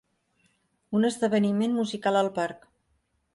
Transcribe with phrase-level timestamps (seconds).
[0.99, 2.67] Un esdeveniment musical al parc.